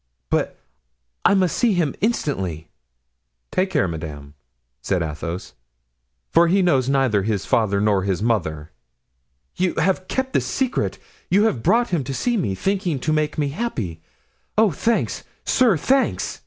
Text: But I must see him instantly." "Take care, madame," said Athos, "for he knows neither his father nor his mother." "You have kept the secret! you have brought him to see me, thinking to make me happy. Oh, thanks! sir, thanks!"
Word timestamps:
But 0.31 0.57
I 1.23 1.35
must 1.35 1.55
see 1.55 1.73
him 1.73 1.93
instantly." 2.01 2.69
"Take 3.51 3.69
care, 3.69 3.87
madame," 3.87 4.33
said 4.81 5.03
Athos, 5.03 5.53
"for 6.31 6.47
he 6.47 6.63
knows 6.63 6.89
neither 6.89 7.21
his 7.21 7.45
father 7.45 7.79
nor 7.79 8.01
his 8.01 8.19
mother." 8.19 8.71
"You 9.57 9.75
have 9.75 10.07
kept 10.07 10.33
the 10.33 10.41
secret! 10.41 10.97
you 11.29 11.43
have 11.43 11.61
brought 11.61 11.89
him 11.89 12.03
to 12.05 12.15
see 12.15 12.35
me, 12.35 12.55
thinking 12.55 12.97
to 12.97 13.13
make 13.13 13.37
me 13.37 13.49
happy. 13.49 14.01
Oh, 14.57 14.71
thanks! 14.71 15.23
sir, 15.45 15.77
thanks!" 15.77 16.39